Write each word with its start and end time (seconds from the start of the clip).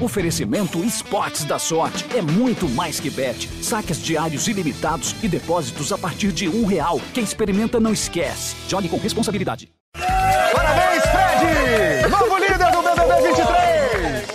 Oferecimento 0.00 0.84
Esportes 0.84 1.44
da 1.44 1.58
Sorte. 1.58 2.04
É 2.16 2.22
muito 2.22 2.68
mais 2.68 3.00
que 3.00 3.10
bet. 3.10 3.48
Saques 3.62 4.00
diários 4.00 4.46
ilimitados 4.46 5.14
e 5.22 5.28
depósitos 5.28 5.92
a 5.92 5.98
partir 5.98 6.30
de 6.30 6.48
um 6.48 6.64
real. 6.64 7.00
Quem 7.12 7.24
experimenta 7.24 7.80
não 7.80 7.92
esquece. 7.92 8.54
Jogue 8.68 8.88
com 8.88 8.96
responsabilidade. 8.96 9.68
Parabéns, 10.54 11.02
Fred! 11.02 12.08
Novo 12.08 12.38
líder 12.38 12.70
do 12.70 12.82
BBB 12.82 13.28
23! 13.28 14.28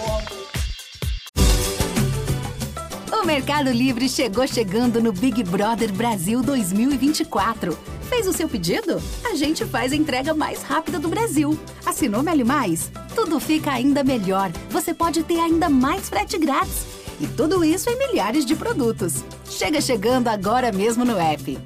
O 3.22 3.26
Mercado 3.26 3.72
Livre 3.72 4.10
chegou 4.10 4.46
chegando 4.46 5.02
no 5.02 5.14
Big 5.14 5.44
Brother 5.44 5.94
Brasil 5.94 6.42
2024. 6.42 7.78
Fez 8.14 8.28
o 8.28 8.32
seu 8.32 8.48
pedido? 8.48 9.02
A 9.26 9.34
gente 9.34 9.66
faz 9.66 9.92
a 9.92 9.96
entrega 9.96 10.36
mais 10.36 10.62
rápida 10.62 11.00
do 11.00 11.08
Brasil. 11.08 11.60
Assinou 11.84 12.22
Meli 12.22 12.44
Mais? 12.44 12.92
Tudo 13.16 13.40
fica 13.40 13.72
ainda 13.72 14.04
melhor. 14.04 14.52
Você 14.70 14.94
pode 14.94 15.24
ter 15.24 15.40
ainda 15.40 15.68
mais 15.68 16.10
frete 16.10 16.38
grátis. 16.38 16.86
E 17.20 17.26
tudo 17.26 17.66
isso 17.66 17.90
em 17.90 17.98
milhares 17.98 18.46
de 18.46 18.56
produtos. 18.56 19.24
Chega 19.50 19.82
chegando 19.82 20.28
agora 20.28 20.72
mesmo 20.72 21.04
no 21.04 21.18
app. 21.18 21.58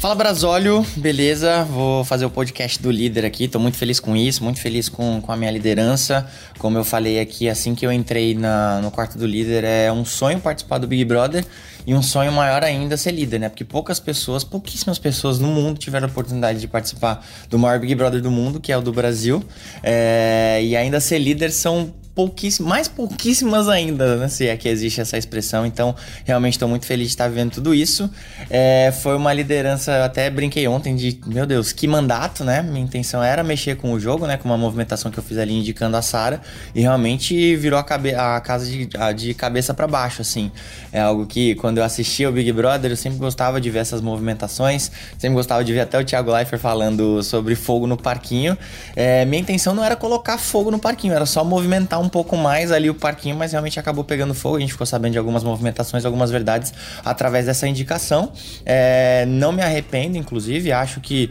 Fala 0.00 0.14
Brasólio, 0.14 0.82
beleza? 0.96 1.62
Vou 1.64 2.06
fazer 2.06 2.24
o 2.24 2.30
podcast 2.30 2.80
do 2.80 2.90
líder 2.90 3.26
aqui, 3.26 3.46
tô 3.46 3.58
muito 3.58 3.76
feliz 3.76 4.00
com 4.00 4.16
isso, 4.16 4.42
muito 4.42 4.58
feliz 4.58 4.88
com, 4.88 5.20
com 5.20 5.30
a 5.30 5.36
minha 5.36 5.50
liderança. 5.50 6.26
Como 6.58 6.78
eu 6.78 6.84
falei 6.84 7.20
aqui, 7.20 7.50
assim 7.50 7.74
que 7.74 7.84
eu 7.84 7.92
entrei 7.92 8.34
na, 8.34 8.80
no 8.80 8.90
quarto 8.90 9.18
do 9.18 9.26
líder, 9.26 9.62
é 9.62 9.92
um 9.92 10.02
sonho 10.02 10.40
participar 10.40 10.78
do 10.78 10.86
Big 10.86 11.04
Brother 11.04 11.44
e 11.86 11.94
um 11.94 12.00
sonho 12.00 12.32
maior 12.32 12.64
ainda 12.64 12.96
ser 12.96 13.10
líder, 13.10 13.40
né? 13.40 13.50
Porque 13.50 13.62
poucas 13.62 14.00
pessoas, 14.00 14.42
pouquíssimas 14.42 14.98
pessoas 14.98 15.38
no 15.38 15.48
mundo 15.48 15.76
tiveram 15.76 16.08
a 16.08 16.10
oportunidade 16.10 16.60
de 16.60 16.66
participar 16.66 17.22
do 17.50 17.58
maior 17.58 17.78
Big 17.78 17.94
Brother 17.94 18.22
do 18.22 18.30
mundo, 18.30 18.58
que 18.58 18.72
é 18.72 18.78
o 18.78 18.80
do 18.80 18.94
Brasil. 18.94 19.44
É, 19.82 20.60
e 20.62 20.74
ainda 20.78 20.98
ser 20.98 21.18
líder 21.18 21.50
são 21.50 21.92
pouquíssimas, 22.14 22.68
mais 22.68 22.88
pouquíssimas 22.88 23.68
ainda, 23.68 24.16
né? 24.16 24.28
Se 24.28 24.46
é 24.46 24.56
que 24.56 24.68
existe 24.68 25.00
essa 25.00 25.16
expressão. 25.16 25.64
Então, 25.64 25.94
realmente 26.24 26.54
estou 26.54 26.68
muito 26.68 26.86
feliz 26.86 27.08
de 27.08 27.12
estar 27.12 27.28
vivendo 27.28 27.52
tudo 27.52 27.74
isso. 27.74 28.10
É, 28.48 28.92
foi 29.02 29.16
uma 29.16 29.32
liderança, 29.32 30.04
até 30.04 30.28
brinquei 30.28 30.66
ontem 30.68 30.94
de, 30.94 31.20
meu 31.26 31.46
Deus, 31.46 31.72
que 31.72 31.86
mandato, 31.86 32.44
né? 32.44 32.62
Minha 32.62 32.84
intenção 32.84 33.22
era 33.22 33.42
mexer 33.42 33.76
com 33.76 33.92
o 33.92 34.00
jogo, 34.00 34.26
né? 34.26 34.36
Com 34.36 34.48
uma 34.48 34.58
movimentação 34.58 35.10
que 35.10 35.18
eu 35.18 35.22
fiz 35.22 35.38
ali 35.38 35.54
indicando 35.54 35.96
a 35.96 36.02
Sara. 36.02 36.40
E 36.74 36.80
realmente 36.80 37.56
virou 37.56 37.78
a, 37.78 37.84
cabe 37.84 38.14
a 38.14 38.40
casa 38.40 38.66
de, 38.66 38.88
a, 38.98 39.12
de 39.12 39.32
cabeça 39.34 39.72
para 39.72 39.86
baixo, 39.86 40.20
assim. 40.22 40.50
É 40.92 41.00
algo 41.00 41.26
que, 41.26 41.54
quando 41.56 41.78
eu 41.78 41.84
assistia 41.84 42.28
o 42.28 42.32
Big 42.32 42.52
Brother, 42.52 42.90
eu 42.90 42.96
sempre 42.96 43.18
gostava 43.18 43.60
de 43.60 43.70
ver 43.70 43.78
essas 43.78 44.00
movimentações. 44.00 44.90
Sempre 45.18 45.36
gostava 45.36 45.64
de 45.64 45.72
ver 45.72 45.80
até 45.80 45.98
o 45.98 46.04
Thiago 46.04 46.32
Leifert 46.32 46.60
falando 46.60 47.22
sobre 47.22 47.54
fogo 47.54 47.86
no 47.86 47.96
parquinho. 47.96 48.58
É, 48.94 49.24
minha 49.24 49.40
intenção 49.40 49.74
não 49.74 49.84
era 49.84 49.96
colocar 49.96 50.36
fogo 50.38 50.70
no 50.70 50.78
parquinho, 50.78 51.14
era 51.14 51.26
só 51.26 51.44
movimentar 51.44 52.00
um 52.00 52.08
pouco 52.10 52.36
mais 52.36 52.70
ali 52.72 52.90
o 52.90 52.94
parquinho, 52.94 53.36
mas 53.36 53.52
realmente 53.52 53.78
acabou 53.78 54.04
pegando 54.04 54.34
fogo. 54.34 54.56
A 54.56 54.60
gente 54.60 54.72
ficou 54.72 54.86
sabendo 54.86 55.12
de 55.12 55.18
algumas 55.18 55.42
movimentações, 55.42 56.04
algumas 56.04 56.30
verdades 56.30 56.72
através 57.04 57.46
dessa 57.46 57.66
indicação. 57.66 58.32
É, 58.66 59.24
não 59.26 59.52
me 59.52 59.62
arrependo, 59.62 60.18
inclusive, 60.18 60.72
acho 60.72 61.00
que 61.00 61.30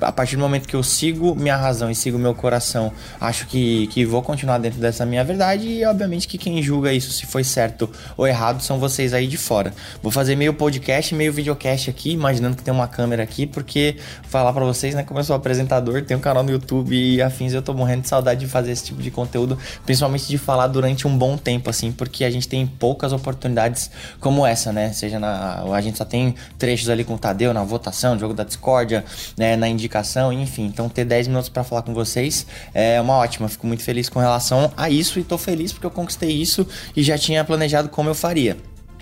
a 0.00 0.12
partir 0.12 0.36
do 0.36 0.42
momento 0.42 0.68
que 0.68 0.74
eu 0.74 0.82
sigo 0.82 1.34
minha 1.34 1.56
razão 1.56 1.90
e 1.90 1.94
sigo 1.94 2.18
meu 2.18 2.34
coração, 2.34 2.92
acho 3.20 3.46
que, 3.46 3.86
que 3.88 4.04
vou 4.04 4.22
continuar 4.22 4.58
dentro 4.58 4.80
dessa 4.80 5.06
minha 5.06 5.24
verdade. 5.24 5.68
E 5.68 5.84
obviamente 5.84 6.26
que 6.26 6.36
quem 6.36 6.62
julga 6.62 6.92
isso, 6.92 7.12
se 7.12 7.26
foi 7.26 7.44
certo 7.44 7.88
ou 8.16 8.26
errado, 8.26 8.62
são 8.62 8.78
vocês 8.78 9.14
aí 9.14 9.26
de 9.26 9.36
fora. 9.36 9.72
Vou 10.02 10.10
fazer 10.10 10.36
meio 10.36 10.52
podcast, 10.52 11.14
meio 11.14 11.32
videocast 11.32 11.88
aqui, 11.88 12.10
imaginando 12.10 12.56
que 12.56 12.62
tem 12.62 12.74
uma 12.74 12.88
câmera 12.88 13.22
aqui, 13.22 13.46
porque 13.46 13.96
falar 14.28 14.52
para 14.52 14.64
vocês, 14.64 14.94
né, 14.94 15.02
como 15.02 15.20
eu 15.20 15.24
sou 15.24 15.36
apresentador, 15.36 16.02
tenho 16.02 16.18
um 16.18 16.22
canal 16.22 16.42
no 16.42 16.50
YouTube 16.50 16.94
e 16.96 17.22
afins, 17.22 17.52
eu 17.52 17.62
tô 17.62 17.72
morrendo 17.72 18.02
de 18.02 18.08
saudade 18.08 18.40
de 18.40 18.46
fazer 18.46 18.72
esse 18.72 18.84
tipo 18.84 19.02
de 19.02 19.10
conteúdo, 19.10 19.58
principalmente 19.84 20.05
principalmente 20.06 20.28
de 20.28 20.38
falar 20.38 20.66
durante 20.68 21.06
um 21.06 21.16
bom 21.16 21.36
tempo, 21.36 21.68
assim, 21.70 21.92
porque 21.92 22.24
a 22.24 22.30
gente 22.30 22.48
tem 22.48 22.66
poucas 22.66 23.12
oportunidades 23.12 23.90
como 24.20 24.46
essa, 24.46 24.72
né? 24.72 24.92
Seja 24.92 25.18
na. 25.18 25.62
A 25.72 25.80
gente 25.80 25.98
só 25.98 26.04
tem 26.04 26.34
trechos 26.58 26.88
ali 26.88 27.04
com 27.04 27.14
o 27.14 27.18
Tadeu 27.18 27.52
na 27.52 27.64
votação, 27.64 28.18
jogo 28.18 28.34
da 28.34 28.44
discórdia, 28.44 29.04
né? 29.36 29.56
Na 29.56 29.68
indicação, 29.68 30.32
enfim. 30.32 30.66
Então 30.66 30.88
ter 30.88 31.04
10 31.04 31.28
minutos 31.28 31.48
para 31.48 31.64
falar 31.64 31.82
com 31.82 31.92
vocês 31.92 32.46
é 32.74 33.00
uma 33.00 33.14
ótima. 33.14 33.48
Fico 33.48 33.66
muito 33.66 33.82
feliz 33.82 34.08
com 34.08 34.18
relação 34.18 34.72
a 34.76 34.88
isso 34.88 35.18
e 35.18 35.24
tô 35.24 35.36
feliz 35.38 35.72
porque 35.72 35.86
eu 35.86 35.90
conquistei 35.90 36.30
isso 36.30 36.66
e 36.96 37.02
já 37.02 37.18
tinha 37.18 37.44
planejado 37.44 37.88
como 37.88 38.08
eu 38.08 38.14
faria. 38.14 38.56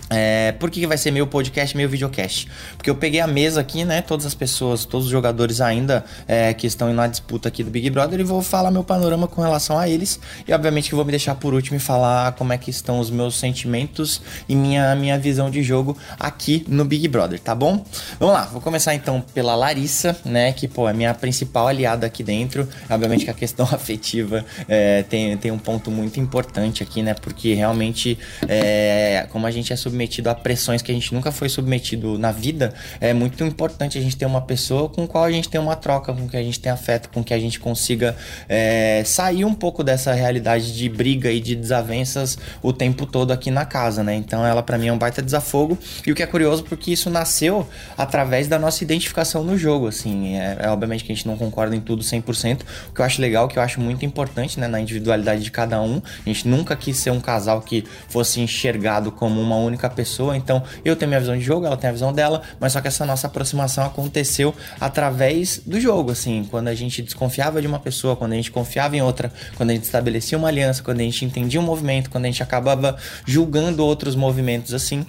É, 0.09 0.51
por 0.53 0.69
que, 0.69 0.85
vai 0.85 0.97
ser 0.97 1.11
meio 1.11 1.25
podcast, 1.25 1.75
meio 1.75 1.89
videocast? 1.89 2.47
Porque 2.77 2.89
eu 2.89 2.95
peguei 2.95 3.19
a 3.19 3.27
mesa 3.27 3.61
aqui, 3.61 3.83
né? 3.83 4.01
Todas 4.01 4.25
as 4.25 4.35
pessoas, 4.35 4.85
todos 4.85 5.07
os 5.07 5.11
jogadores 5.11 5.61
ainda 5.61 6.05
é, 6.27 6.53
que 6.53 6.67
estão 6.67 6.93
na 6.93 7.07
disputa 7.07 7.49
aqui 7.49 7.63
do 7.63 7.71
Big 7.71 7.89
Brother 7.89 8.19
e 8.19 8.23
vou 8.23 8.41
falar 8.41 8.69
meu 8.69 8.83
panorama 8.83 9.27
com 9.27 9.41
relação 9.41 9.77
a 9.77 9.89
eles. 9.89 10.19
E 10.47 10.53
obviamente 10.53 10.89
que 10.89 10.95
vou 10.95 11.03
me 11.03 11.11
deixar 11.11 11.35
por 11.35 11.53
último 11.53 11.77
e 11.77 11.79
falar 11.79 12.33
como 12.33 12.53
é 12.53 12.57
que 12.57 12.69
estão 12.69 12.99
os 12.99 13.09
meus 13.09 13.37
sentimentos 13.37 14.21
e 14.47 14.55
minha, 14.55 14.95
minha 14.95 15.17
visão 15.17 15.49
de 15.49 15.63
jogo 15.63 15.97
aqui 16.19 16.63
no 16.67 16.85
Big 16.85 17.07
Brother, 17.07 17.39
tá 17.39 17.55
bom? 17.55 17.83
Vamos 18.19 18.35
lá, 18.35 18.43
vou 18.43 18.61
começar 18.61 18.93
então 18.93 19.21
pela 19.33 19.55
Larissa, 19.55 20.15
né? 20.23 20.53
Que, 20.53 20.67
pô, 20.67 20.87
é 20.87 20.93
minha 20.93 21.13
principal 21.13 21.67
aliada 21.67 22.05
aqui 22.05 22.23
dentro. 22.23 22.67
Obviamente 22.89 23.25
que 23.25 23.31
a 23.31 23.33
questão 23.33 23.65
afetiva 23.71 24.45
é, 24.67 25.03
tem, 25.03 25.35
tem 25.37 25.51
um 25.51 25.57
ponto 25.57 25.89
muito 25.89 26.19
importante 26.19 26.83
aqui, 26.83 27.01
né? 27.01 27.15
Porque 27.15 27.55
realmente, 27.55 28.19
é, 28.47 29.25
como 29.31 29.47
a 29.47 29.51
gente 29.51 29.73
é 29.73 29.75
submetido 29.95 30.29
a 30.29 30.35
pressões 30.35 30.81
que 30.81 30.91
a 30.91 30.93
gente 30.93 31.13
nunca 31.13 31.31
foi 31.31 31.47
submetido 31.47 32.19
na 32.19 32.31
vida, 32.31 32.73
é 32.99 33.13
muito 33.13 33.43
importante 33.43 33.97
a 33.97 34.01
gente 34.01 34.17
ter 34.17 34.25
uma 34.25 34.41
pessoa 34.41 34.89
com 34.89 35.07
qual 35.07 35.23
a 35.23 35.31
gente 35.31 35.47
tem 35.47 35.59
uma 35.59 35.75
troca, 35.75 36.13
com 36.13 36.27
que 36.27 36.35
a 36.35 36.43
gente 36.43 36.59
tem 36.59 36.71
afeto, 36.71 37.09
com 37.09 37.23
que 37.23 37.33
a 37.33 37.39
gente 37.39 37.59
consiga 37.59 38.15
é, 38.49 39.01
sair 39.05 39.45
um 39.45 39.53
pouco 39.53 39.83
dessa 39.83 40.13
realidade 40.13 40.75
de 40.75 40.89
briga 40.89 41.31
e 41.31 41.39
de 41.39 41.55
desavenças 41.55 42.37
o 42.61 42.73
tempo 42.73 43.05
todo 43.05 43.31
aqui 43.31 43.49
na 43.49 43.65
casa, 43.65 44.03
né? 44.03 44.13
Então 44.15 44.45
ela 44.45 44.61
para 44.61 44.77
mim 44.77 44.87
é 44.87 44.93
um 44.93 44.97
baita 44.97 45.21
desafogo. 45.21 45.77
E 46.05 46.11
o 46.11 46.15
que 46.15 46.21
é 46.21 46.27
curioso 46.27 46.63
porque 46.63 46.91
isso 46.91 47.09
nasceu 47.09 47.67
através 47.97 48.47
da 48.47 48.59
nossa 48.59 48.83
identificação 48.83 49.43
no 49.43 49.57
jogo, 49.57 49.87
assim, 49.87 50.35
é, 50.35 50.57
é 50.59 50.69
obviamente 50.69 51.03
que 51.03 51.11
a 51.11 51.15
gente 51.15 51.27
não 51.27 51.37
concorda 51.37 51.75
em 51.75 51.79
tudo 51.79 52.03
100%, 52.03 52.61
o 52.89 52.93
que 52.93 53.01
eu 53.01 53.05
acho 53.05 53.21
legal, 53.21 53.45
o 53.45 53.47
que 53.47 53.57
eu 53.57 53.63
acho 53.63 53.79
muito 53.79 54.05
importante, 54.05 54.59
né, 54.59 54.67
na 54.67 54.79
individualidade 54.79 55.43
de 55.43 55.51
cada 55.51 55.81
um, 55.81 56.01
a 56.25 56.29
gente 56.29 56.47
nunca 56.47 56.75
quis 56.75 56.97
ser 56.97 57.11
um 57.11 57.21
casal 57.21 57.61
que 57.61 57.85
fosse 58.09 58.41
enxergado 58.41 59.11
como 59.11 59.39
uma 59.39 59.55
única 59.55 59.84
única 59.85 59.89
pessoa. 59.89 60.35
Então 60.35 60.63
eu 60.83 60.95
tenho 60.95 61.09
minha 61.09 61.19
visão 61.19 61.37
de 61.37 61.43
jogo, 61.43 61.65
ela 61.65 61.77
tem 61.77 61.89
a 61.89 61.93
visão 61.93 62.11
dela, 62.11 62.41
mas 62.59 62.73
só 62.73 62.81
que 62.81 62.87
essa 62.87 63.05
nossa 63.05 63.27
aproximação 63.27 63.85
aconteceu 63.85 64.53
através 64.79 65.61
do 65.65 65.79
jogo, 65.79 66.11
assim, 66.11 66.47
quando 66.49 66.67
a 66.67 66.75
gente 66.75 67.01
desconfiava 67.01 67.61
de 67.61 67.67
uma 67.67 67.79
pessoa, 67.79 68.15
quando 68.15 68.33
a 68.33 68.35
gente 68.35 68.51
confiava 68.51 68.95
em 68.95 69.01
outra, 69.01 69.31
quando 69.55 69.69
a 69.69 69.73
gente 69.73 69.83
estabelecia 69.83 70.37
uma 70.37 70.47
aliança, 70.47 70.83
quando 70.83 70.99
a 70.99 71.03
gente 71.03 71.23
entendia 71.23 71.59
um 71.59 71.63
movimento, 71.63 72.09
quando 72.09 72.25
a 72.25 72.27
gente 72.27 72.41
acabava 72.41 72.97
julgando 73.25 73.83
outros 73.83 74.15
movimentos 74.15 74.73
assim 74.73 75.05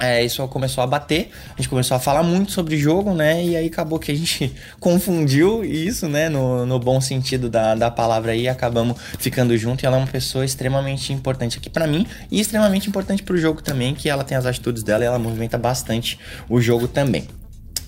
é, 0.00 0.24
isso 0.24 0.46
começou 0.48 0.82
a 0.84 0.86
bater, 0.86 1.30
a 1.54 1.56
gente 1.56 1.68
começou 1.68 1.96
a 1.96 2.00
falar 2.00 2.22
muito 2.22 2.52
sobre 2.52 2.76
jogo, 2.76 3.14
né? 3.14 3.44
E 3.44 3.56
aí 3.56 3.66
acabou 3.66 3.98
que 3.98 4.12
a 4.12 4.14
gente 4.14 4.54
confundiu 4.78 5.64
isso, 5.64 6.08
né? 6.08 6.28
No, 6.28 6.64
no 6.64 6.78
bom 6.78 7.00
sentido 7.00 7.50
da, 7.50 7.74
da 7.74 7.90
palavra 7.90 8.32
aí, 8.32 8.48
acabamos 8.48 8.96
ficando 9.18 9.56
junto. 9.56 9.82
E 9.82 9.86
ela 9.86 9.96
é 9.96 10.00
uma 10.00 10.06
pessoa 10.06 10.44
extremamente 10.44 11.12
importante 11.12 11.58
aqui 11.58 11.68
para 11.68 11.86
mim 11.86 12.06
e 12.30 12.40
extremamente 12.40 12.88
importante 12.88 13.22
pro 13.24 13.36
jogo 13.36 13.60
também, 13.60 13.94
que 13.94 14.08
ela 14.08 14.22
tem 14.22 14.36
as 14.36 14.46
atitudes 14.46 14.84
dela 14.84 15.02
e 15.02 15.06
ela 15.06 15.18
movimenta 15.18 15.58
bastante 15.58 16.18
o 16.48 16.60
jogo 16.60 16.86
também. 16.86 17.26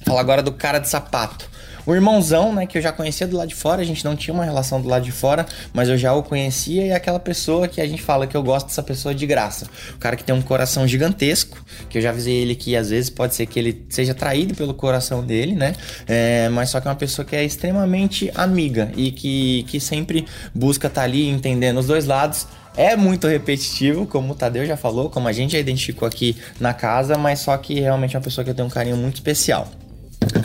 Fala 0.05 0.21
agora 0.21 0.43
do 0.43 0.53
cara 0.53 0.79
de 0.81 0.89
sapato. 0.89 1.49
O 1.87 1.95
irmãozão, 1.95 2.53
né, 2.53 2.67
que 2.67 2.77
eu 2.77 2.83
já 2.83 2.93
conhecia 2.93 3.27
do 3.27 3.37
lado 3.37 3.49
de 3.49 3.55
fora, 3.55 3.81
a 3.81 3.85
gente 3.85 4.05
não 4.05 4.15
tinha 4.15 4.35
uma 4.35 4.45
relação 4.45 4.81
do 4.81 4.89
lado 4.89 5.05
de 5.05 5.13
fora, 5.13 5.47
mas 5.73 5.89
eu 5.89 5.97
já 5.97 6.13
o 6.13 6.23
conhecia 6.23 6.87
e 6.87 6.89
é 6.91 6.95
aquela 6.95 7.19
pessoa 7.19 7.67
que 7.69 7.81
a 7.81 7.87
gente 7.87 8.03
fala 8.03 8.27
que 8.27 8.37
eu 8.37 8.43
gosto 8.43 8.67
dessa 8.67 8.83
pessoa 8.83 9.15
de 9.15 9.27
graça. 9.27 9.67
O 9.95 9.99
cara 9.99 10.17
que 10.17 10.25
tem 10.25 10.35
um 10.35 10.43
coração 10.43 10.87
gigantesco, 10.87 11.63
que 11.89 11.99
eu 11.99 12.03
já 12.03 12.11
avisei 12.11 12.35
ele 12.35 12.55
que 12.55 12.77
às 12.77 12.91
vezes 12.91 13.11
pode 13.11 13.35
ser 13.35 13.47
que 13.47 13.59
ele 13.59 13.85
seja 13.89 14.15
traído 14.15 14.55
pelo 14.55 14.75
coração 14.75 15.25
dele, 15.25 15.55
né? 15.55 15.75
É, 16.07 16.49
mas 16.51 16.71
só 16.71 16.81
que 16.81 16.89
é 16.89 16.91
uma 16.91 16.97
pessoa 16.97 17.25
que 17.25 17.35
é 17.35 17.45
extremamente 17.45 18.31
amiga 18.35 18.93
e 18.97 19.11
que, 19.11 19.65
que 19.69 19.81
sempre 19.81 20.27
busca 20.55 20.87
estar 20.87 21.01
tá 21.01 21.05
ali 21.05 21.29
entendendo 21.29 21.79
os 21.79 21.87
dois 21.87 22.07
lados. 22.07 22.47
É 22.77 22.97
muito 22.97 23.27
repetitivo, 23.27 24.07
como 24.07 24.33
o 24.33 24.35
Tadeu 24.35 24.65
já 24.65 24.77
falou, 24.77 25.11
como 25.11 25.27
a 25.27 25.33
gente 25.33 25.53
já 25.53 25.59
identificou 25.59 26.07
aqui 26.07 26.37
na 26.61 26.73
casa, 26.73 27.19
mas 27.19 27.41
só 27.41 27.57
que 27.57 27.81
realmente 27.81 28.15
é 28.15 28.19
uma 28.19 28.25
pessoa 28.25 28.45
que 28.45 28.51
eu 28.51 28.55
tenho 28.55 28.69
um 28.69 28.71
carinho 28.71 28.97
muito 28.97 29.17
especial. 29.17 29.69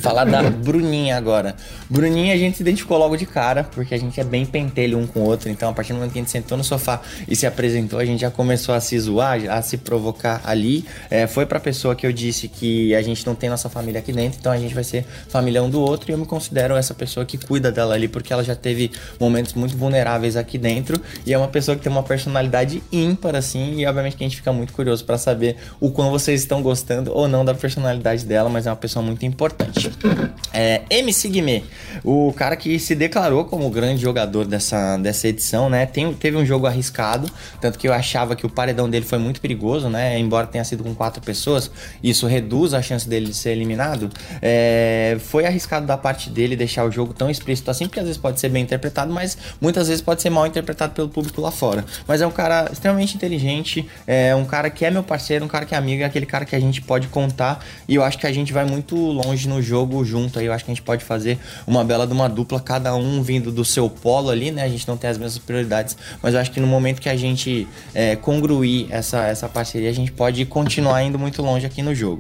Falar 0.06 0.26
da 0.26 0.52
Bruninha 0.52 1.18
agora. 1.18 1.56
Bruninha 1.90 2.32
a 2.32 2.38
gente 2.38 2.58
se 2.58 2.62
identificou 2.62 2.96
logo 2.96 3.18
de 3.18 3.26
cara, 3.26 3.64
porque 3.64 3.96
a 3.96 3.98
gente 3.98 4.22
é 4.22 4.24
bem 4.24 4.46
pentelho 4.46 5.00
um 5.00 5.08
com 5.08 5.22
o 5.22 5.24
outro. 5.24 5.50
Então, 5.50 5.72
a 5.72 5.74
partir 5.74 5.94
do 5.94 5.96
momento 5.96 6.12
que 6.12 6.20
a 6.20 6.22
gente 6.22 6.30
sentou 6.30 6.56
no 6.56 6.64
sofá 6.64 7.02
e 7.28 7.36
se 7.36 7.48
apresentou, 7.48 7.98
a 7.98 8.06
gente 8.06 8.22
já 8.22 8.30
começou 8.30 8.76
a 8.76 8.80
se 8.80 9.00
zoar, 9.00 9.40
a 9.50 9.64
se 9.64 9.78
provocar 9.78 10.42
ali. 10.46 10.86
É, 11.10 11.26
foi 11.26 11.48
pra 11.48 11.60
pessoa 11.60 11.96
que 11.96 12.06
eu 12.06 12.14
disse 12.14 12.48
que 12.48 12.94
a 12.94 13.02
gente 13.02 13.26
não 13.26 13.34
tem 13.34 13.50
nossa 13.50 13.68
família 13.68 13.98
aqui 13.98 14.14
dentro, 14.14 14.38
então 14.40 14.52
a 14.52 14.60
gente 14.60 14.76
vai 14.76 14.84
ser 14.84 15.08
família 15.28 15.64
um 15.64 15.72
do 15.72 15.82
outro. 15.82 16.12
E 16.12 16.14
eu 16.14 16.20
me 16.20 16.26
considero 16.28 16.76
essa 16.76 16.94
pessoa 16.94 17.26
que 17.26 17.40
cuida 17.40 17.72
dela 17.72 17.96
ali, 17.96 18.08
porque 18.08 18.32
ela 18.32 18.44
já 18.44 18.56
teve 18.56 18.92
momentos 19.20 19.56
muito 19.56 19.76
vulneráveis 19.76 20.36
aqui 20.36 20.60
dentro. 20.60 21.02
E 21.26 21.34
é 21.34 21.38
uma 21.38 21.48
pessoa 21.48 21.76
que 21.76 21.82
tem 21.82 21.92
uma 21.92 22.04
personalidade 22.04 22.84
ímpar, 22.92 23.36
assim. 23.36 23.80
E 23.80 23.88
obviamente 23.88 24.16
que 24.16 24.24
a 24.24 24.28
gente 24.28 24.38
fica 24.38 24.54
muito 24.54 24.72
curioso 24.72 25.04
para 25.04 25.18
saber 25.18 25.56
o 25.80 25.90
quão 25.90 26.12
vocês 26.12 26.42
estão 26.42 26.62
gostando 26.62 27.12
ou 27.12 27.28
não 27.28 27.44
da 27.44 27.56
personalidade 27.56 28.24
dela, 28.24 28.52
mas 28.52 28.68
é 28.68 28.70
uma 28.70 28.76
pessoa 28.76 29.04
muito 29.04 29.26
importante. 29.26 29.95
É, 30.58 30.84
MC 30.90 31.28
Guimê, 31.28 31.64
o 32.02 32.32
cara 32.32 32.56
que 32.56 32.80
se 32.80 32.96
declarou 32.96 33.44
como 33.44 33.68
o 33.68 33.70
grande 33.70 34.02
jogador 34.02 34.46
dessa, 34.46 34.96
dessa 34.96 35.28
edição, 35.28 35.70
né? 35.70 35.86
Tem, 35.86 36.14
teve 36.14 36.38
um 36.38 36.46
jogo 36.46 36.66
arriscado, 36.66 37.30
tanto 37.60 37.78
que 37.78 37.86
eu 37.86 37.92
achava 37.92 38.38
que 38.38 38.46
o 38.46 38.50
paredão 38.50 38.90
dele 38.90 39.04
foi 39.04 39.18
muito 39.18 39.42
perigoso, 39.42 39.90
né? 39.90 40.18
Embora 40.18 40.48
tenha 40.48 40.64
sido 40.64 40.82
com 40.82 40.96
quatro 40.96 41.22
pessoas, 41.22 41.70
isso 42.02 42.26
reduz 42.26 42.74
a 42.74 42.82
chance 42.82 43.06
dele 43.06 43.26
de 43.26 43.34
ser 43.34 43.50
eliminado. 43.50 44.10
É, 44.42 45.18
foi 45.20 45.46
arriscado 45.46 45.86
da 45.86 45.98
parte 45.98 46.30
dele 46.30 46.56
deixar 46.56 46.86
o 46.86 46.92
jogo 46.92 47.14
tão 47.14 47.30
explícito 47.30 47.70
assim, 47.70 47.88
porque 47.88 48.00
às 48.00 48.06
vezes 48.06 48.18
pode 48.18 48.40
ser 48.40 48.48
bem 48.48 48.64
interpretado, 48.64 49.12
mas 49.12 49.38
muitas 49.60 49.90
vezes 49.90 50.02
pode 50.02 50.22
ser 50.22 50.30
mal 50.30 50.48
interpretado 50.48 50.94
pelo 50.94 51.10
público 51.10 51.42
lá 51.42 51.52
fora. 51.52 51.84
Mas 52.08 52.22
é 52.22 52.28
um 52.28 52.32
cara 52.32 52.70
extremamente 52.72 53.18
inteligente, 53.18 53.86
é 54.08 54.34
um 54.34 54.46
cara 54.46 54.70
que 54.70 54.86
é 54.86 54.90
meu 54.90 55.04
parceiro, 55.04 55.44
um 55.44 55.50
cara 55.50 55.66
que 55.66 55.76
é 55.76 55.78
amigo, 55.78 56.02
é 56.02 56.06
aquele 56.06 56.26
cara 56.26 56.46
que 56.46 56.56
a 56.56 56.60
gente 56.62 56.82
pode 56.82 57.10
contar 57.10 57.62
e 57.90 57.96
eu 57.96 58.04
acho 58.06 58.18
que 58.18 58.26
a 58.26 58.32
gente 58.32 58.54
vai 58.54 58.64
muito 58.64 58.96
longe 58.96 59.50
no 59.50 59.62
jogo 59.62 59.85
junto 60.04 60.40
aí. 60.40 60.46
Eu 60.46 60.54
acho 60.54 60.66
que 60.66 60.72
a 60.72 60.74
gente 60.74 60.84
pode 60.84 61.04
fazer 61.04 61.38
uma 61.66 61.84
bela 61.84 62.06
de 62.08 62.14
uma 62.14 62.28
dupla, 62.28 62.60
cada 62.60 62.96
um 62.96 63.22
vindo 63.22 63.52
do 63.52 63.66
seu 63.66 63.90
polo 63.90 64.30
ali, 64.30 64.52
né? 64.52 64.64
A 64.64 64.70
gente 64.70 64.88
não 64.88 64.98
tem 64.98 65.10
as 65.10 65.18
mesmas 65.18 65.38
prioridades, 65.38 65.98
mas 66.22 66.34
eu 66.34 66.40
acho 66.40 66.52
que 66.52 66.60
no 66.60 66.68
momento 66.68 67.02
que 67.02 67.10
a 67.10 67.16
gente 67.16 67.68
é, 67.94 68.16
congruir 68.16 68.88
essa, 68.90 69.26
essa 69.26 69.48
parceria, 69.48 69.90
a 69.90 69.94
gente 69.94 70.12
pode 70.12 70.46
continuar 70.46 71.04
indo 71.04 71.20
muito 71.20 71.42
longe 71.42 71.66
aqui 71.66 71.82
no 71.82 71.94
jogo. 71.94 72.20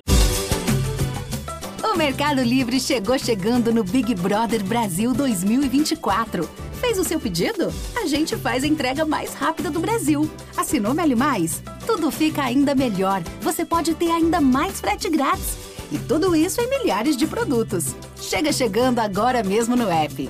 O 1.81 1.97
Mercado 1.97 2.43
Livre 2.43 2.77
chegou 2.77 3.17
chegando 3.17 3.73
no 3.73 3.81
Big 3.81 4.13
Brother 4.15 4.61
Brasil 4.63 5.13
2024. 5.13 6.49
Fez 6.81 6.99
o 6.99 7.05
seu 7.05 7.19
pedido? 7.19 7.73
A 7.95 8.05
gente 8.05 8.35
faz 8.35 8.65
a 8.65 8.67
entrega 8.67 9.05
mais 9.05 9.33
rápida 9.33 9.71
do 9.71 9.79
Brasil. 9.79 10.29
Assinou 10.57 10.93
Meli 10.93 11.15
Mais? 11.15 11.63
Tudo 11.87 12.11
fica 12.11 12.43
ainda 12.43 12.75
melhor. 12.75 13.23
Você 13.41 13.63
pode 13.63 13.93
ter 13.95 14.11
ainda 14.11 14.41
mais 14.41 14.81
frete 14.81 15.09
grátis. 15.09 15.57
E 15.91 15.97
tudo 15.97 16.35
isso 16.35 16.59
em 16.61 16.69
milhares 16.69 17.15
de 17.15 17.27
produtos. 17.27 17.95
Chega 18.15 18.51
chegando 18.51 18.99
agora 18.99 19.43
mesmo 19.43 19.75
no 19.75 19.89
app. 19.89 20.29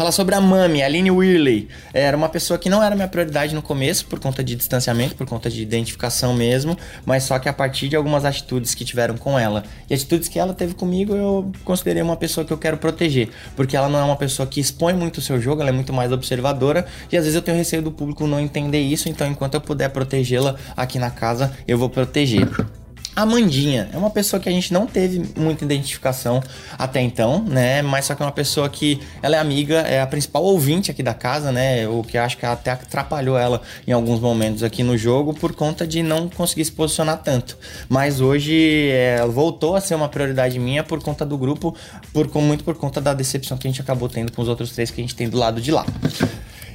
Falar 0.00 0.12
sobre 0.12 0.34
a 0.34 0.40
Mami, 0.40 0.82
Aline 0.82 1.10
Whirley. 1.10 1.68
Era 1.92 2.16
uma 2.16 2.30
pessoa 2.30 2.58
que 2.58 2.70
não 2.70 2.82
era 2.82 2.96
minha 2.96 3.06
prioridade 3.06 3.54
no 3.54 3.60
começo, 3.60 4.06
por 4.06 4.18
conta 4.18 4.42
de 4.42 4.56
distanciamento, 4.56 5.14
por 5.14 5.26
conta 5.26 5.50
de 5.50 5.60
identificação 5.60 6.32
mesmo, 6.32 6.74
mas 7.04 7.24
só 7.24 7.38
que 7.38 7.50
a 7.50 7.52
partir 7.52 7.86
de 7.86 7.96
algumas 7.96 8.24
atitudes 8.24 8.74
que 8.74 8.82
tiveram 8.82 9.18
com 9.18 9.38
ela 9.38 9.62
e 9.90 9.92
atitudes 9.92 10.26
que 10.26 10.38
ela 10.38 10.54
teve 10.54 10.72
comigo, 10.72 11.14
eu 11.14 11.52
considerei 11.66 12.00
uma 12.02 12.16
pessoa 12.16 12.46
que 12.46 12.50
eu 12.50 12.56
quero 12.56 12.78
proteger, 12.78 13.28
porque 13.54 13.76
ela 13.76 13.90
não 13.90 13.98
é 13.98 14.02
uma 14.02 14.16
pessoa 14.16 14.46
que 14.46 14.58
expõe 14.58 14.94
muito 14.94 15.18
o 15.18 15.20
seu 15.20 15.38
jogo, 15.38 15.60
ela 15.60 15.68
é 15.68 15.74
muito 15.74 15.92
mais 15.92 16.10
observadora 16.10 16.86
e 17.12 17.16
às 17.18 17.24
vezes 17.24 17.36
eu 17.36 17.42
tenho 17.42 17.58
receio 17.58 17.82
do 17.82 17.92
público 17.92 18.26
não 18.26 18.40
entender 18.40 18.80
isso, 18.80 19.06
então 19.06 19.28
enquanto 19.28 19.52
eu 19.52 19.60
puder 19.60 19.90
protegê-la 19.90 20.56
aqui 20.74 20.98
na 20.98 21.10
casa, 21.10 21.52
eu 21.68 21.76
vou 21.76 21.90
proteger. 21.90 22.48
Amandinha 23.14 23.88
é 23.92 23.98
uma 23.98 24.10
pessoa 24.10 24.40
que 24.40 24.48
a 24.48 24.52
gente 24.52 24.72
não 24.72 24.86
teve 24.86 25.22
muita 25.36 25.64
identificação 25.64 26.42
até 26.78 27.00
então, 27.00 27.42
né? 27.42 27.82
Mas 27.82 28.06
só 28.06 28.14
que 28.14 28.22
é 28.22 28.26
uma 28.26 28.32
pessoa 28.32 28.68
que 28.68 29.00
ela 29.22 29.36
é 29.36 29.38
amiga, 29.38 29.80
é 29.80 30.00
a 30.00 30.06
principal 30.06 30.42
ouvinte 30.44 30.90
aqui 30.90 31.02
da 31.02 31.12
casa, 31.12 31.50
né? 31.50 31.88
O 31.88 32.02
que 32.02 32.16
acho 32.16 32.36
que 32.36 32.46
até 32.46 32.70
atrapalhou 32.70 33.36
ela 33.36 33.60
em 33.86 33.92
alguns 33.92 34.20
momentos 34.20 34.62
aqui 34.62 34.82
no 34.82 34.96
jogo 34.96 35.34
por 35.34 35.54
conta 35.54 35.86
de 35.86 36.02
não 36.02 36.28
conseguir 36.28 36.64
se 36.64 36.72
posicionar 36.72 37.22
tanto. 37.22 37.58
Mas 37.88 38.20
hoje 38.20 38.90
é, 38.90 39.24
voltou 39.26 39.74
a 39.74 39.80
ser 39.80 39.94
uma 39.94 40.08
prioridade 40.08 40.58
minha 40.58 40.84
por 40.84 41.02
conta 41.02 41.26
do 41.26 41.36
grupo, 41.36 41.74
por 42.12 42.30
muito 42.40 42.64
por 42.64 42.76
conta 42.76 43.00
da 43.00 43.12
decepção 43.12 43.58
que 43.58 43.66
a 43.66 43.70
gente 43.70 43.80
acabou 43.80 44.08
tendo 44.08 44.32
com 44.32 44.40
os 44.40 44.48
outros 44.48 44.70
três 44.70 44.90
que 44.90 45.00
a 45.00 45.04
gente 45.04 45.14
tem 45.14 45.28
do 45.28 45.36
lado 45.36 45.60
de 45.60 45.70
lá. 45.70 45.84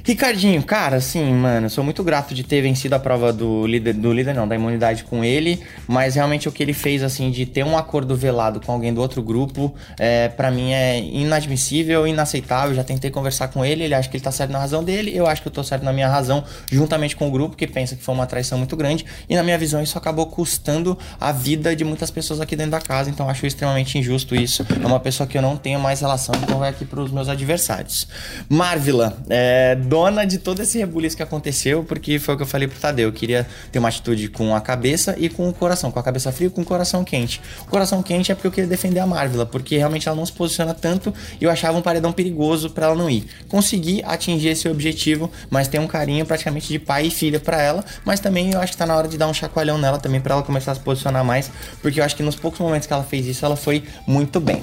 Ricardinho, 0.06 0.62
cara, 0.62 0.98
assim, 0.98 1.32
mano, 1.32 1.68
sou 1.68 1.82
muito 1.82 2.04
grato 2.04 2.32
de 2.32 2.44
ter 2.44 2.62
vencido 2.62 2.94
a 2.94 2.98
prova 3.00 3.32
do 3.32 3.66
líder, 3.66 3.92
do 3.92 4.12
líder 4.12 4.36
não, 4.36 4.46
da 4.46 4.54
imunidade 4.54 5.02
com 5.02 5.24
ele, 5.24 5.60
mas 5.88 6.14
realmente 6.14 6.48
o 6.48 6.52
que 6.52 6.62
ele 6.62 6.72
fez, 6.72 7.02
assim, 7.02 7.28
de 7.28 7.44
ter 7.44 7.64
um 7.64 7.76
acordo 7.76 8.14
velado 8.14 8.60
com 8.60 8.70
alguém 8.70 8.94
do 8.94 9.00
outro 9.00 9.20
grupo, 9.20 9.74
é, 9.98 10.28
para 10.28 10.48
mim 10.48 10.72
é 10.72 11.00
inadmissível, 11.00 12.06
inaceitável. 12.06 12.72
Já 12.72 12.84
tentei 12.84 13.10
conversar 13.10 13.48
com 13.48 13.64
ele, 13.64 13.82
ele 13.82 13.94
acha 13.94 14.08
que 14.08 14.16
ele 14.16 14.22
tá 14.22 14.30
certo 14.30 14.52
na 14.52 14.60
razão 14.60 14.84
dele, 14.84 15.10
eu 15.12 15.26
acho 15.26 15.42
que 15.42 15.48
eu 15.48 15.52
tô 15.52 15.64
certo 15.64 15.82
na 15.82 15.92
minha 15.92 16.08
razão, 16.08 16.44
juntamente 16.70 17.16
com 17.16 17.26
o 17.26 17.30
grupo 17.32 17.56
que 17.56 17.66
pensa 17.66 17.96
que 17.96 18.02
foi 18.04 18.14
uma 18.14 18.26
traição 18.26 18.58
muito 18.58 18.76
grande, 18.76 19.04
e 19.28 19.34
na 19.34 19.42
minha 19.42 19.58
visão 19.58 19.82
isso 19.82 19.98
acabou 19.98 20.26
custando 20.26 20.96
a 21.20 21.32
vida 21.32 21.74
de 21.74 21.82
muitas 21.82 22.12
pessoas 22.12 22.40
aqui 22.40 22.54
dentro 22.54 22.70
da 22.70 22.80
casa, 22.80 23.10
então 23.10 23.28
acho 23.28 23.44
extremamente 23.44 23.98
injusto 23.98 24.36
isso. 24.36 24.64
É 24.80 24.86
uma 24.86 25.00
pessoa 25.00 25.26
que 25.26 25.36
eu 25.36 25.42
não 25.42 25.56
tenho 25.56 25.80
mais 25.80 26.00
relação, 26.00 26.32
então 26.40 26.60
vai 26.60 26.70
aqui 26.70 26.84
pros 26.84 27.10
meus 27.10 27.28
adversários. 27.28 28.06
Marvila, 28.48 29.18
é 29.28 29.74
dona 29.96 30.26
de 30.26 30.36
todo 30.36 30.60
esse 30.60 30.76
rebuliço 30.76 31.16
que 31.16 31.22
aconteceu, 31.22 31.82
porque 31.82 32.18
foi 32.18 32.34
o 32.34 32.36
que 32.36 32.42
eu 32.42 32.46
falei 32.46 32.68
pro 32.68 32.78
Tadeu. 32.78 33.08
Eu 33.08 33.12
queria 33.14 33.46
ter 33.72 33.78
uma 33.78 33.88
atitude 33.88 34.28
com 34.28 34.54
a 34.54 34.60
cabeça 34.60 35.16
e 35.18 35.30
com 35.30 35.48
o 35.48 35.54
coração. 35.54 35.90
Com 35.90 35.98
a 35.98 36.02
cabeça 36.02 36.30
fria 36.30 36.48
e 36.48 36.50
com 36.50 36.60
o 36.60 36.64
coração 36.66 37.02
quente. 37.02 37.40
O 37.62 37.70
coração 37.70 38.02
quente 38.02 38.30
é 38.30 38.34
porque 38.34 38.46
eu 38.46 38.52
queria 38.52 38.68
defender 38.68 39.00
a 39.00 39.06
Marvel, 39.06 39.46
porque 39.46 39.78
realmente 39.78 40.06
ela 40.06 40.14
não 40.14 40.26
se 40.26 40.32
posiciona 40.32 40.74
tanto 40.74 41.14
e 41.40 41.44
eu 41.44 41.50
achava 41.50 41.78
um 41.78 41.80
paredão 41.80 42.12
perigoso 42.12 42.68
para 42.68 42.88
ela 42.88 42.94
não 42.94 43.08
ir. 43.08 43.26
Consegui 43.48 44.02
atingir 44.04 44.48
esse 44.48 44.68
objetivo, 44.68 45.30
mas 45.48 45.66
tem 45.66 45.80
um 45.80 45.86
carinho 45.86 46.26
praticamente 46.26 46.68
de 46.68 46.78
pai 46.78 47.06
e 47.06 47.10
filha 47.10 47.40
para 47.40 47.62
ela, 47.62 47.82
mas 48.04 48.20
também 48.20 48.52
eu 48.52 48.60
acho 48.60 48.72
que 48.72 48.78
tá 48.78 48.84
na 48.84 48.94
hora 48.94 49.08
de 49.08 49.16
dar 49.16 49.28
um 49.28 49.34
chacoalhão 49.34 49.78
nela 49.78 49.98
também 49.98 50.20
para 50.20 50.34
ela 50.34 50.42
começar 50.42 50.72
a 50.72 50.74
se 50.74 50.80
posicionar 50.82 51.24
mais, 51.24 51.50
porque 51.80 52.00
eu 52.00 52.04
acho 52.04 52.14
que 52.14 52.22
nos 52.22 52.36
poucos 52.36 52.60
momentos 52.60 52.86
que 52.86 52.92
ela 52.92 53.04
fez 53.04 53.26
isso, 53.26 53.46
ela 53.46 53.56
foi 53.56 53.82
muito 54.06 54.40
bem. 54.40 54.60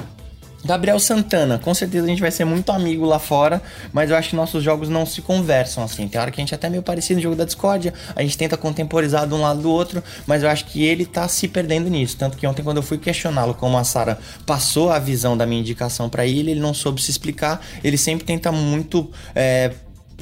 Gabriel 0.65 0.97
Santana, 0.99 1.59
com 1.59 1.73
certeza 1.73 2.05
a 2.05 2.09
gente 2.09 2.21
vai 2.21 2.31
ser 2.31 2.45
muito 2.45 2.71
amigo 2.71 3.05
lá 3.05 3.19
fora, 3.19 3.61
mas 3.91 4.09
eu 4.09 4.15
acho 4.15 4.29
que 4.29 4.35
nossos 4.35 4.63
jogos 4.63 4.87
não 4.87 5.05
se 5.05 5.21
conversam 5.21 5.83
assim. 5.83 6.07
Tem 6.07 6.19
hora 6.19 6.31
que 6.31 6.39
a 6.39 6.41
gente 6.41 6.53
é 6.53 6.55
até 6.55 6.69
meio 6.69 6.81
parecido 6.81 7.17
no 7.17 7.21
jogo 7.21 7.35
da 7.35 7.43
Discordia, 7.43 7.93
a 8.15 8.21
gente 8.21 8.37
tenta 8.37 8.55
contemporizar 8.55 9.27
de 9.27 9.33
um 9.33 9.41
lado 9.41 9.61
do 9.61 9.69
outro, 9.69 10.01
mas 10.25 10.41
eu 10.41 10.49
acho 10.49 10.65
que 10.65 10.83
ele 10.83 11.05
tá 11.05 11.27
se 11.27 11.47
perdendo 11.47 11.89
nisso. 11.89 12.15
Tanto 12.17 12.37
que 12.37 12.47
ontem, 12.47 12.63
quando 12.63 12.77
eu 12.77 12.83
fui 12.83 12.97
questioná-lo 12.97 13.53
como 13.53 13.77
a 13.77 13.83
Sara 13.83 14.17
passou 14.45 14.91
a 14.91 14.99
visão 14.99 15.35
da 15.35 15.45
minha 15.45 15.59
indicação 15.59 16.09
para 16.09 16.25
ele, 16.25 16.51
ele 16.51 16.59
não 16.59 16.73
soube 16.73 17.01
se 17.01 17.11
explicar. 17.11 17.61
Ele 17.83 17.97
sempre 17.97 18.25
tenta 18.25 18.51
muito. 18.51 19.11
É, 19.35 19.71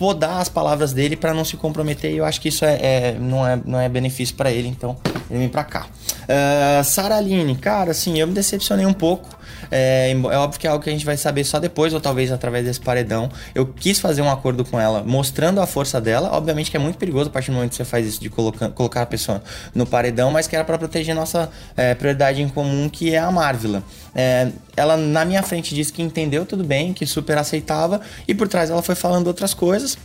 podar 0.02 0.42
as 0.42 0.50
palavras 0.50 0.94
dele 0.94 1.16
para 1.16 1.32
não 1.32 1.46
se 1.46 1.56
comprometer 1.56 2.12
e 2.12 2.18
eu 2.18 2.26
acho 2.26 2.42
que 2.42 2.48
isso 2.48 2.66
é, 2.66 2.80
é 2.82 3.18
não, 3.20 3.48
é, 3.48 3.62
não 3.64 3.80
é 3.80 3.88
benefício 3.88 4.34
para 4.34 4.52
ele, 4.52 4.68
então 4.68 4.98
ele 5.30 5.38
vem 5.38 5.50
pra 5.50 5.64
cá. 5.64 5.86
Uh, 6.24 6.84
Sara 6.84 7.18
Aline, 7.18 7.56
cara, 7.56 7.92
assim, 7.92 8.18
eu 8.18 8.26
me 8.26 8.34
decepcionei 8.34 8.86
um 8.88 8.94
pouco. 8.94 9.30
É, 9.72 10.12
é, 10.12 10.38
óbvio 10.38 10.60
que 10.60 10.68
é 10.68 10.70
algo 10.70 10.84
que 10.84 10.90
a 10.90 10.94
gente 10.94 11.06
vai 11.06 11.16
saber 11.16 11.44
só 11.46 11.60
depois, 11.60 11.94
ou 11.94 12.02
talvez 12.02 12.32
através 12.32 12.66
desse 12.66 12.82
paredão. 12.82 13.30
Eu 13.56 13.66
quis 13.66 14.00
fazer 14.00 14.22
um 14.22 14.30
acordo 14.30 14.66
com 14.66 14.80
ela, 14.80 15.04
mostrando 15.04 15.62
a 15.62 15.66
força 15.66 16.02
dela. 16.02 16.30
Obviamente 16.34 16.70
que 16.70 16.78
é 16.78 16.80
muito 16.80 16.98
perigoso 16.98 17.30
a 17.30 17.32
partir 17.32 17.52
do 17.52 17.56
momento 17.56 17.72
que 17.72 17.78
você 17.78 17.86
faz 17.86 18.06
isso, 18.06 18.22
de 18.22 18.30
colocar, 18.30 18.70
colocar 18.70 19.02
a 19.04 19.06
pessoa 19.06 19.42
no 19.74 19.86
paredão, 19.86 20.30
mas 20.30 20.48
que 20.48 20.56
era 20.56 20.66
para 20.66 20.78
proteger 20.78 21.16
nossa 21.16 21.50
é, 21.78 21.96
prioridade 21.96 22.42
em 22.42 22.50
comum, 22.50 22.90
que 22.90 23.14
é 23.14 23.20
a 23.20 23.32
Marvila. 23.32 23.82
É, 24.14 24.50
ela 24.76 24.98
na 24.98 25.24
minha 25.24 25.42
frente 25.42 25.74
disse 25.74 25.94
que 25.94 26.02
entendeu 26.02 26.46
tudo 26.46 26.64
bem, 26.64 26.94
que 26.94 27.06
super 27.06 27.38
aceitava, 27.38 28.02
e 28.28 28.36
por 28.36 28.48
trás 28.48 28.70
ela 28.70 28.82
foi 28.82 28.96
falando 28.96 29.28
outras 29.28 29.54
coisas. 29.54 29.98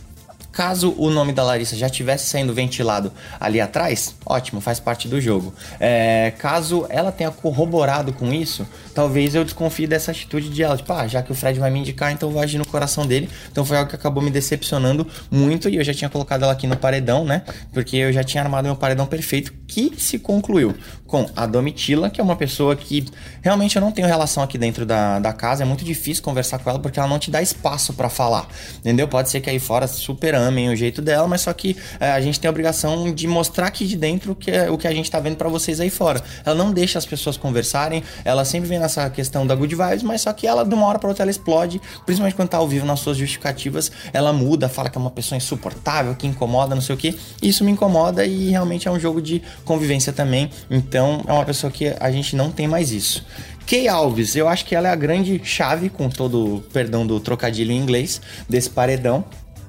Caso 0.57 0.95
o 0.97 1.11
nome 1.11 1.33
da 1.33 1.43
Larissa 1.43 1.75
já 1.75 1.85
estivesse 1.85 2.25
sendo 2.25 2.51
ventilado 2.51 3.13
ali 3.39 3.61
atrás, 3.61 4.15
ótimo, 4.25 4.59
faz 4.59 4.79
parte 4.79 5.07
do 5.07 5.21
jogo. 5.21 5.53
É, 5.79 6.33
caso 6.39 6.87
ela 6.89 7.11
tenha 7.11 7.29
corroborado 7.29 8.11
com 8.11 8.33
isso, 8.33 8.65
talvez 8.95 9.35
eu 9.35 9.43
desconfie 9.43 9.85
dessa 9.85 10.09
atitude 10.09 10.49
de 10.49 10.63
ela. 10.63 10.75
Tipo, 10.75 10.93
ah, 10.93 11.07
já 11.07 11.21
que 11.21 11.31
o 11.31 11.35
Fred 11.35 11.59
vai 11.59 11.69
me 11.69 11.77
indicar, 11.81 12.11
então 12.11 12.31
vou 12.31 12.41
agir 12.41 12.57
no 12.57 12.65
coração 12.65 13.05
dele. 13.05 13.29
Então 13.51 13.63
foi 13.63 13.77
algo 13.77 13.87
que 13.87 13.95
acabou 13.95 14.23
me 14.23 14.31
decepcionando 14.31 15.05
muito 15.29 15.69
e 15.69 15.75
eu 15.75 15.83
já 15.83 15.93
tinha 15.93 16.09
colocado 16.09 16.41
ela 16.41 16.53
aqui 16.53 16.65
no 16.65 16.75
paredão, 16.75 17.23
né? 17.23 17.43
Porque 17.71 17.95
eu 17.95 18.11
já 18.11 18.23
tinha 18.23 18.41
armado 18.41 18.65
meu 18.65 18.75
paredão 18.75 19.05
perfeito 19.05 19.53
que 19.67 19.93
se 19.95 20.17
concluiu 20.17 20.73
com 21.05 21.29
a 21.35 21.45
Domitila, 21.45 22.09
que 22.09 22.19
é 22.19 22.23
uma 22.23 22.35
pessoa 22.35 22.75
que 22.75 23.05
realmente 23.43 23.75
eu 23.75 23.81
não 23.81 23.91
tenho 23.91 24.07
relação 24.07 24.41
aqui 24.41 24.57
dentro 24.57 24.87
da, 24.87 25.19
da 25.19 25.33
casa. 25.33 25.61
É 25.61 25.65
muito 25.67 25.85
difícil 25.85 26.23
conversar 26.23 26.57
com 26.57 26.67
ela 26.67 26.79
porque 26.79 26.97
ela 26.97 27.07
não 27.07 27.19
te 27.19 27.29
dá 27.29 27.43
espaço 27.43 27.93
para 27.93 28.09
falar, 28.09 28.47
entendeu? 28.79 29.07
Pode 29.07 29.29
ser 29.29 29.39
que 29.39 29.51
aí 29.51 29.59
fora 29.59 29.85
super 29.85 30.33
amem 30.47 30.69
o 30.69 30.75
jeito 30.75 31.01
dela, 31.01 31.27
mas 31.27 31.41
só 31.41 31.53
que 31.53 31.77
é, 31.99 32.11
a 32.11 32.21
gente 32.21 32.39
tem 32.39 32.47
a 32.47 32.51
obrigação 32.51 33.13
de 33.13 33.27
mostrar 33.27 33.67
aqui 33.67 33.85
de 33.85 33.95
dentro 33.95 34.35
que 34.35 34.49
é, 34.49 34.69
o 34.69 34.77
que 34.77 34.87
a 34.87 34.93
gente 34.93 35.09
tá 35.09 35.19
vendo 35.19 35.35
para 35.35 35.49
vocês 35.49 35.79
aí 35.79 35.89
fora. 35.89 36.21
Ela 36.45 36.55
não 36.55 36.71
deixa 36.71 36.97
as 36.97 37.05
pessoas 37.05 37.37
conversarem, 37.37 38.03
ela 38.23 38.45
sempre 38.45 38.69
vem 38.69 38.79
nessa 38.79 39.09
questão 39.09 39.45
da 39.45 39.55
good 39.55 39.75
vibes, 39.75 40.03
mas 40.03 40.21
só 40.21 40.33
que 40.33 40.47
ela 40.47 40.63
de 40.63 40.73
uma 40.73 40.85
hora 40.87 40.99
para 40.99 41.09
outra 41.09 41.23
ela 41.23 41.31
explode, 41.31 41.81
principalmente 42.05 42.35
quando 42.35 42.49
tá 42.49 42.57
ao 42.57 42.67
vivo 42.67 42.85
nas 42.85 42.99
suas 42.99 43.17
justificativas, 43.17 43.91
ela 44.13 44.31
muda, 44.33 44.69
fala 44.69 44.89
que 44.89 44.97
é 44.97 45.01
uma 45.01 45.11
pessoa 45.11 45.37
insuportável, 45.37 46.15
que 46.15 46.27
incomoda, 46.27 46.73
não 46.73 46.81
sei 46.81 46.95
o 46.95 46.97
que. 46.97 47.17
Isso 47.41 47.63
me 47.63 47.71
incomoda 47.71 48.25
e 48.25 48.49
realmente 48.49 48.87
é 48.87 48.91
um 48.91 48.99
jogo 48.99 49.21
de 49.21 49.41
convivência 49.65 50.13
também. 50.13 50.49
Então 50.69 51.23
é 51.27 51.33
uma 51.33 51.45
pessoa 51.45 51.71
que 51.71 51.93
a 51.99 52.11
gente 52.11 52.35
não 52.35 52.51
tem 52.51 52.67
mais 52.67 52.91
isso. 52.91 53.25
Kay 53.67 53.89
Alves, 53.89 54.33
eu 54.37 54.47
acho 54.47 54.63
que 54.63 54.73
ela 54.73 54.87
é 54.87 54.91
a 54.91 54.95
grande 54.95 55.41
chave, 55.43 55.89
com 55.89 56.09
todo 56.09 56.63
perdão 56.71 57.05
do 57.05 57.19
trocadilho 57.19 57.73
em 57.73 57.77
inglês, 57.77 58.21
desse 58.47 58.69
paredão. 58.69 59.25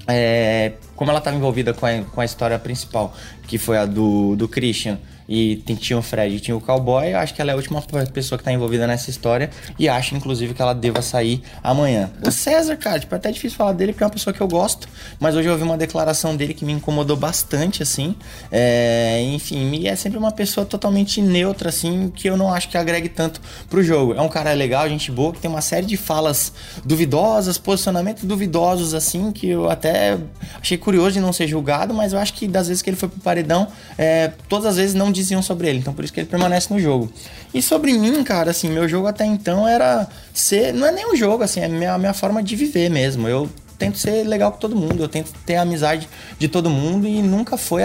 É, 0.08 0.72
como 0.96 1.10
ela 1.10 1.18
estava 1.18 1.36
envolvida 1.36 1.74
com 1.74 1.84
a, 1.84 2.02
com 2.02 2.20
a 2.20 2.24
história 2.24 2.58
principal, 2.58 3.14
que 3.46 3.58
foi 3.58 3.76
a 3.76 3.84
do, 3.84 4.34
do 4.36 4.48
Christian, 4.48 4.98
e 5.28 5.56
tinha 5.56 5.99
o 5.99 6.02
Fred 6.02 6.37
e 6.37 6.40
tinha 6.40 6.56
o 6.56 6.61
Cowboy, 6.61 7.12
eu 7.12 7.18
acho 7.18 7.35
que 7.35 7.40
ela 7.42 7.50
é 7.50 7.54
a 7.54 7.56
última 7.56 7.82
pessoa 8.12 8.38
que 8.38 8.44
tá 8.44 8.52
envolvida 8.52 8.87
nessa 8.87 9.11
história 9.11 9.50
e 9.78 9.88
acho, 9.88 10.14
inclusive, 10.14 10.54
que 10.54 10.62
ela 10.62 10.75
deva 10.75 11.02
sair 11.02 11.42
amanhã. 11.62 12.11
O 12.26 12.30
César, 12.30 12.76
cara, 12.76 12.99
tipo, 12.99 13.14
é 13.14 13.18
até 13.18 13.30
difícil 13.30 13.58
falar 13.58 13.73
dele 13.73 13.92
porque 13.92 14.02
é 14.02 14.06
uma 14.06 14.12
pessoa 14.12 14.32
que 14.32 14.40
eu 14.40 14.49
gosto, 14.49 14.88
mas 15.20 15.37
hoje 15.37 15.49
eu 15.49 15.52
ouvi 15.52 15.64
uma 15.64 15.76
declaração 15.76 16.35
dele 16.35 16.54
que 16.54 16.64
me 16.64 16.73
incomodou 16.73 17.16
bastante, 17.16 17.82
assim. 17.82 18.16
É, 18.50 19.20
enfim, 19.23 19.70
e 19.75 19.88
é 19.88 19.94
sempre 19.94 20.18
uma 20.18 20.32
pessoa 20.32 20.64
totalmente 20.64 21.20
neutra, 21.20 21.68
assim, 21.68 22.11
que 22.14 22.28
eu 22.28 22.37
não 22.37 22.52
acho 22.52 22.68
que 22.68 22.78
agregue 22.78 23.08
tanto 23.08 23.40
pro 23.68 23.82
jogo. 23.82 24.14
É 24.14 24.23
um 24.23 24.28
cara 24.28 24.52
legal, 24.54 24.88
gente 24.88 25.11
boa, 25.11 25.32
que 25.32 25.40
tem 25.40 25.50
uma 25.50 25.61
série 25.61 25.87
de 25.87 25.97
falas 25.97 26.52
duvidosas, 26.85 27.58
posicionamentos 27.58 28.25
duvidosos, 28.25 28.94
assim, 28.94 29.30
que 29.30 29.49
eu 29.49 29.70
até 29.70 30.16
achei 30.61 30.78
curioso 30.78 31.12
de 31.12 31.20
não 31.20 31.32
ser 31.32 31.47
julgado, 31.47 31.92
mas 31.92 32.12
eu 32.12 32.18
acho 32.18 32.32
que 32.32 32.49
das 32.49 32.68
vezes 32.68 32.82
que 32.82 32.90
ele 32.90 32.97
foi 32.97 33.08
pro 33.08 33.20
paredão, 33.20 33.68
é, 33.97 34.32
todas 34.49 34.66
as 34.66 34.76
vezes 34.76 34.94
não 34.94 35.12
diziam 35.18 35.42
sobre 35.42 35.68
ele, 35.68 35.78
então 35.78 35.92
por 35.92 36.04
isso 36.04 36.12
que 36.12 36.20
ele 36.20 36.28
permanece 36.28 36.72
no 36.72 36.80
jogo. 36.80 37.12
E 37.52 37.60
sobre 37.60 37.92
mim, 37.92 38.22
cara, 38.25 38.50
assim, 38.50 38.68
meu 38.70 38.88
jogo 38.88 39.06
até 39.06 39.25
então 39.25 39.66
era 39.66 40.08
ser. 40.32 40.72
Não 40.72 40.87
é 40.87 40.92
nem 40.92 41.12
um 41.12 41.16
jogo, 41.16 41.42
assim, 41.42 41.60
é 41.60 41.66
a 41.66 41.68
minha, 41.68 41.98
minha 41.98 42.14
forma 42.14 42.42
de 42.42 42.56
viver 42.56 42.88
mesmo. 42.88 43.28
Eu 43.28 43.48
tento 43.78 43.98
ser 43.98 44.25
legal 44.25 44.52
com 44.52 44.58
todo 44.58 44.75
mundo, 44.75 45.02
eu 45.02 45.08
tento 45.08 45.32
ter 45.46 45.56
a 45.56 45.62
amizade 45.62 46.08
de 46.38 46.48
todo 46.48 46.68
mundo 46.68 47.06
e 47.06 47.22
nunca 47.22 47.56
foi 47.56 47.82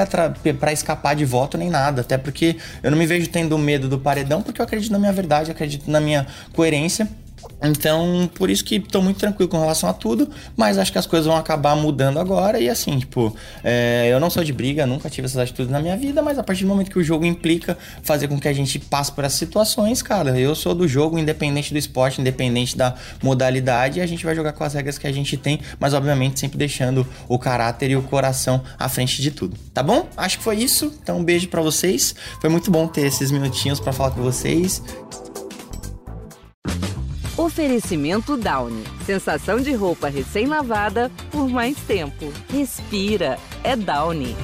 para 0.60 0.74
escapar 0.74 1.16
de 1.16 1.24
voto 1.24 1.58
nem 1.58 1.70
nada, 1.70 2.02
até 2.02 2.18
porque 2.18 2.58
eu 2.82 2.90
não 2.90 2.98
me 2.98 3.06
vejo 3.06 3.28
tendo 3.30 3.58
medo 3.58 3.88
do 3.88 4.00
paredão, 4.00 4.42
porque 4.42 4.60
eu 4.60 4.66
acredito 4.66 4.92
na 4.92 5.00
minha 5.00 5.14
verdade, 5.14 5.52
acredito 5.52 5.90
na 5.90 6.02
minha 6.02 6.26
coerência 6.54 7.08
então, 7.64 8.30
por 8.36 8.50
isso 8.50 8.64
que 8.64 8.80
tô 8.80 9.02
muito 9.02 9.18
tranquilo 9.18 9.50
com 9.50 9.60
relação 9.60 9.90
a 9.90 9.94
tudo, 9.94 10.30
mas 10.56 10.78
acho 10.78 10.92
que 10.92 10.98
as 10.98 11.06
coisas 11.06 11.26
vão 11.26 11.38
acabar 11.38 11.76
mudando 11.76 12.20
agora. 12.20 12.60
E 12.60 12.70
assim, 12.70 13.00
tipo, 13.00 13.36
é, 13.64 14.10
eu 14.12 14.20
não 14.20 14.30
sou 14.30 14.44
de 14.44 14.52
briga, 14.52 14.86
nunca 14.86 15.10
tive 15.10 15.26
essas 15.26 15.38
atitudes 15.38 15.72
na 15.72 15.80
minha 15.80 15.96
vida, 15.96 16.22
mas 16.22 16.38
a 16.38 16.44
partir 16.44 16.64
do 16.64 16.68
momento 16.68 16.92
que 16.92 17.00
o 17.00 17.04
jogo 17.04 17.26
implica 17.26 17.78
fazer 18.02 18.28
com 18.28 18.40
que 18.40 18.48
a 18.48 18.54
gente 18.54 18.78
passe 18.80 19.12
por 19.12 19.24
essas 19.24 19.40
situações, 19.40 20.02
cara, 20.02 20.38
eu 20.38 20.54
sou 20.56 20.76
do 20.76 20.88
jogo, 20.88 21.18
independente 21.18 21.72
do 21.72 21.80
esporte, 21.80 22.20
independente 22.20 22.76
da 22.76 22.96
modalidade, 23.22 24.02
a 24.02 24.06
gente 24.06 24.26
vai 24.26 24.36
jogar 24.36 24.52
com 24.54 24.64
as 24.64 24.74
regras 24.74 24.98
que 24.98 25.08
a 25.08 25.12
gente 25.12 25.38
tem, 25.38 25.62
mas 25.80 25.94
obviamente 25.94 26.40
sempre 26.40 26.58
deixando 26.58 27.08
o 27.30 27.40
caráter 27.40 27.92
e 27.92 27.96
o 27.96 28.02
coração 28.02 28.62
à 28.78 28.90
frente 28.90 29.22
de 29.22 29.32
tudo. 29.32 29.58
Tá 29.74 29.82
bom? 29.82 30.08
Acho 30.18 30.38
que 30.38 30.44
foi 30.44 30.58
isso. 30.58 30.94
Então, 31.02 31.20
um 31.20 31.24
beijo 31.24 31.48
para 31.48 31.62
vocês. 31.62 32.14
Foi 32.42 32.50
muito 32.50 32.70
bom 32.70 32.88
ter 32.88 33.06
esses 33.06 33.32
minutinhos 33.32 33.80
para 33.80 33.94
falar 33.94 34.12
com 34.12 34.22
vocês. 34.22 34.82
Oferecimento 37.54 38.36
Downy. 38.36 38.84
Sensação 39.06 39.60
de 39.60 39.74
roupa 39.74 40.08
recém-lavada 40.08 41.12
por 41.30 41.48
mais 41.48 41.78
tempo. 41.78 42.34
Respira. 42.50 43.38
É 43.64 43.76
Downy. 43.76 44.36